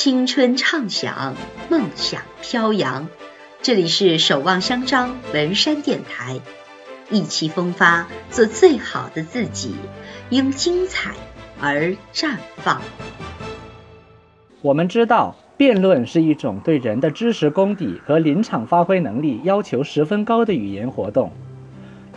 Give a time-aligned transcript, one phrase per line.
[0.00, 1.34] 青春畅想，
[1.68, 3.08] 梦想飘扬。
[3.62, 6.40] 这里是守望相张文山电台，
[7.10, 9.74] 意气风发，做最好的自己，
[10.30, 11.14] 因精彩
[11.60, 12.80] 而绽放。
[14.62, 21.32] 我们知道，辩论是一种对人的知识功底和临场发挥能力要求十分高的语言活动。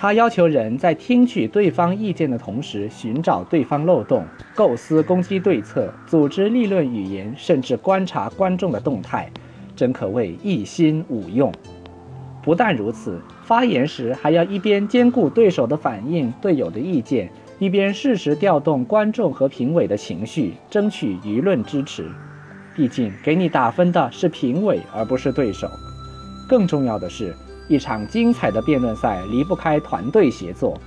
[0.02, 4.26] 它要求人在听取对方意见的同时，寻找对方漏洞，
[4.56, 9.30] 构思攻击对策，组织立论语言，甚至观察观众的动态，
[9.76, 11.54] 真可谓一心五用。
[12.42, 17.30] 不但如此，发言时还要一边兼顾对手的反应、队友的意见，
[17.60, 22.10] 一边适时调动观众和评委的情绪，争取舆论支持。
[22.76, 25.70] 毕竟，给你打分的是评委，而不是对手。
[26.50, 27.36] 更重要的是。
[27.72, 30.78] 一场精彩的辩论赛离不开团队协作，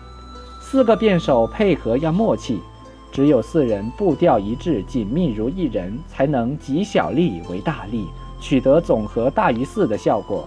[0.61, 2.60] 四个辩手配合要默契，
[3.10, 8.07] 只有四人步调一致、紧密如一人，才能集小利为大利，
[8.38, 10.46] 取得总和大于四的效果。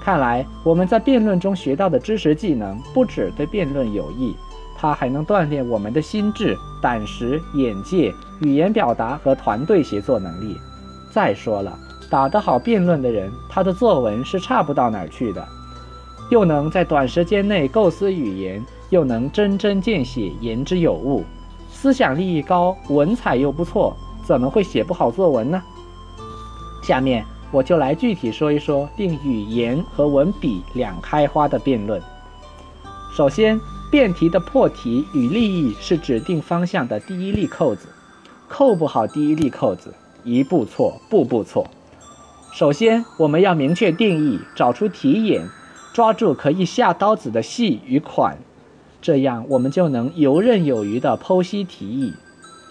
[0.00, 4.36] 看来我们在辩论中学到的知识技能不止对辩论有益，
[4.76, 10.56] 它还能锻炼我们的心智、胆识、眼界、语言表达和团队协作能力。
[11.10, 11.76] 再说了。
[12.10, 15.46] 打得好辩论的人，他的作文是差不到哪儿去的，
[16.30, 21.24] 又能在短时间内构思语言，又能针针见血、言之有物，
[21.70, 25.62] 思想力益高，文采又不错，怎么会写不好作文呢？
[26.82, 32.00] 下面我就来具体说一说令语言和文笔两开花的辩论。
[33.14, 37.88] 首先，辩题的破题与立意是指定方向的第一粒扣子，
[38.48, 39.92] 扣不好第一粒扣子，
[40.24, 41.66] 一步错，步步错。
[42.58, 45.48] 首先，我们要明确定义，找出题眼，
[45.92, 48.36] 抓住可以下刀子的细与款，
[49.00, 52.12] 这样我们就能游刃有余地剖析题意。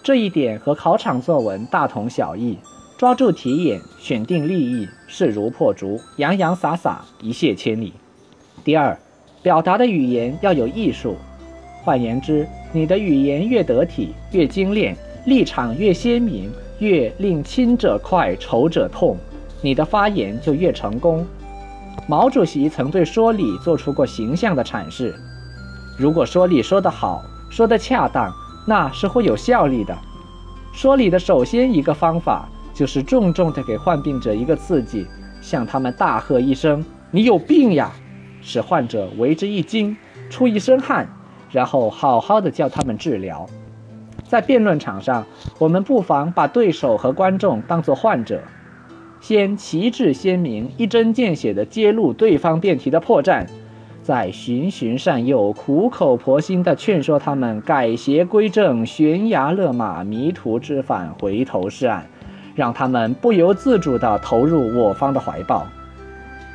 [0.02, 2.58] 这一点和考场作文大同小异，
[2.98, 7.94] 抓住题眼，选定立意，势如破竹，洋洋洒洒，一泻千里。
[8.62, 8.94] 第二，
[9.42, 11.16] 表达的语言要有艺术，
[11.82, 19.16] 换言之，你的语言越得体，越精炼，立场越鲜明，越令亲者快，仇者痛。
[19.60, 21.26] 你的发言就越成功。
[22.06, 25.14] 毛主席曾对说理做出过形象的阐释：
[25.98, 28.32] 如果说理说得好，说得恰当，
[28.66, 29.96] 那是会有效力的。
[30.72, 35.06] 说理的首先一个方法，就是重重地给患病者一个刺激，
[35.40, 37.90] 向他们大喝一声：“你有病呀！”
[38.40, 39.96] 使患者为之一惊，
[40.30, 41.06] 出一身汗，
[41.50, 43.44] 然后好好的叫他们治疗。
[44.28, 45.26] 在辩论场上，
[45.58, 48.40] 我们不妨把对手和观众当作患者。
[49.20, 53.46] 先旗帜鲜明、一针见血地揭露对方辩题的破绽，
[54.02, 62.02] 再循循善诱、苦口婆心地劝说他们改邪归正、悬崖勒马、迷途知返、回头是岸，
[62.54, 65.66] 让他们不由自主地投入我方的怀抱。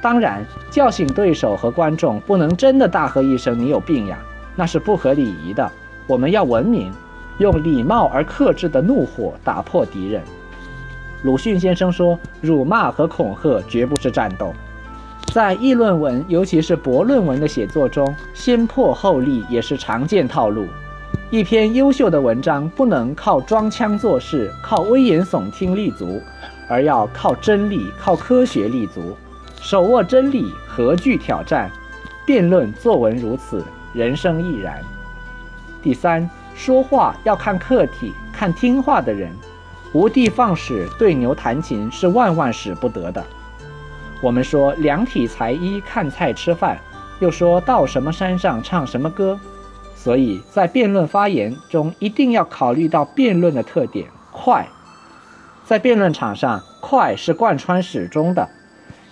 [0.01, 4.17] 当然，叫醒对手和观众不能真的大喝一声“你有病呀”，
[4.55, 5.71] 那是不合礼仪的。
[6.07, 6.91] 我们要文明，
[7.37, 10.21] 用礼貌而克制的怒火打破敌人。
[11.23, 14.53] 鲁迅先生说：“辱骂和恐吓绝不是战斗，
[15.33, 20.67] 在议论文，尤其是驳论文的写作中，先破后立也是常见套路。
[21.29, 26.21] 一篇优秀的文章不能靠装腔作势、靠危言耸听立足，
[26.67, 29.15] 而要靠真理、靠科学立足。
[29.61, 31.71] 手握真理，何惧挑战？
[32.25, 33.63] 辩论作文如此，
[33.93, 34.81] 人生亦然。
[35.81, 39.31] 第三，说话要看客体，看听话的人。”
[39.93, 43.23] 无的放矢对牛弹琴是万万使不得的。
[44.21, 46.79] 我们说量体裁衣看菜吃饭，
[47.19, 49.39] 又说到什么山上唱什么歌，
[49.95, 54.67] 所以在辩论发言中一定要考虑到辩论的特点——快。
[55.63, 58.49] 在辩论场上，快是贯穿始终的。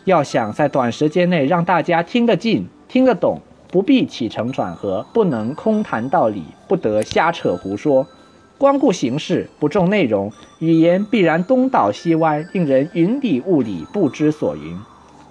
[0.06, 8.08] 要想在短时间内让大家听得进、听得懂，不必起承转合，不能空谈道理，不得瞎扯胡说。
[8.62, 14.78] 光顾形式不重内容，语言必然东倒西歪，令人云里雾里，不知所云。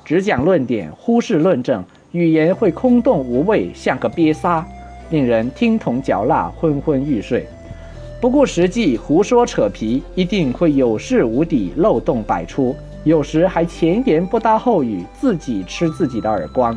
[0.04, 4.66] 只讲论点，忽视论证，语言会空洞无味，像个瘪沙，
[5.10, 7.46] 令人听筒嚼蜡，昏昏欲睡。
[8.20, 12.74] 不顾实际，胡说扯皮，一定会有事无底，漏洞百出，
[13.04, 16.76] 有时还前言不搭后语，自己吃自己的耳光。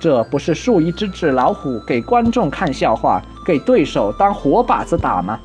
[0.00, 5.38] 这不是竖一只纸老虎给观众看笑话，给对手当活靶子打吗？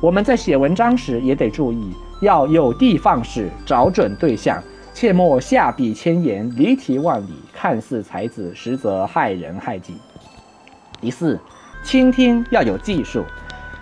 [0.00, 1.92] 我们在写文章时也得注意，
[2.22, 4.62] 要有的放矢，找准对象，
[4.94, 9.92] 切莫下笔千言，离题万里，看似才子，实则害人害己。
[11.02, 11.38] 第四，
[11.84, 13.22] 倾听要有技术，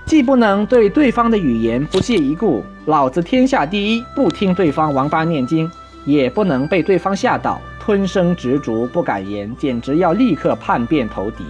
[0.07, 5.71] 既不能对对方的语言不屑一顾，老子天下第一，不听对方王八念经，
[6.05, 11.45] 也不能被对方吓倒，吞声执着不敢言，简直要立刻叛变投敌。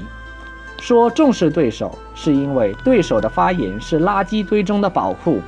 [0.81, 5.41] 说重视对手，是因为对手的发言是垃圾堆中的宝库。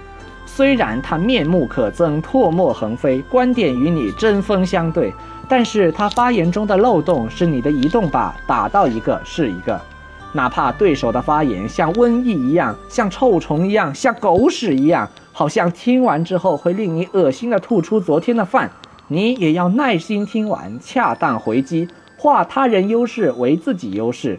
[0.45, 5.13] 虽然他面目可憎、唾沫横飞，观点与你针锋相对，
[5.49, 9.81] 但是他发言中的漏洞是你的移动靶，打到一个是一个。
[10.33, 18.71] 哪怕对手的发言像瘟疫一样、像臭虫一样、像狗屎一样，好像听完之后会令你恶心的吐出昨天的饭，
[19.09, 24.39] 你也要耐心听完，恰当回击，化他人优势为自己优势。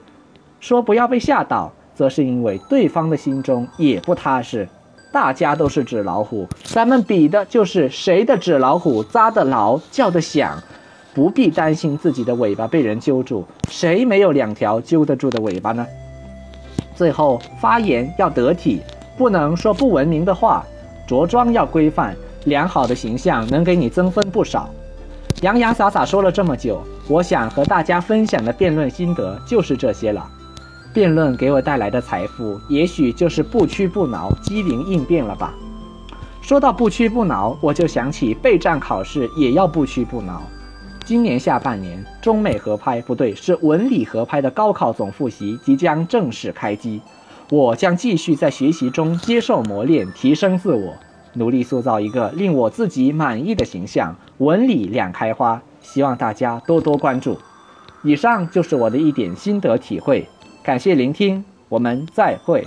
[0.61, 4.69] 说不要被吓倒，则是因为对方的心中也不踏实。
[5.11, 10.57] 大家都是纸老虎，咱们比的就是谁的纸老虎扎得牢、叫得响。
[11.13, 15.85] 不必担心自己的尾巴被人揪住，谁没有两条揪得住的尾巴呢？
[16.95, 18.81] 最后发言要得体，
[19.17, 20.63] 不能说不文明的话；
[21.05, 22.15] 着装要规范，
[22.45, 24.69] 良好的形象能给你增分不少。
[25.41, 30.25] 洋洋洒洒说了这么久，我想和大家分享的辩论心得就是这些了。
[30.93, 35.53] 辩论给我带来的财富，也许就是不屈不挠、机灵应变了吧。
[36.41, 40.41] 说到不屈不挠，我就想起备战考试也要不屈不挠。
[41.05, 47.01] 今年下半年，中美合拍不对，是文理合拍的高考总复习即将正式开机。
[47.49, 50.93] 我将继续在学习中接受磨练，提升自我，
[51.33, 55.61] 努力塑造一个令我自己满意的形象，文理两开花。
[55.81, 57.37] 希望大家多多关注。
[58.03, 60.27] 以上就是我的一点心得体会。
[60.63, 62.63] 感谢聆听，我们再会。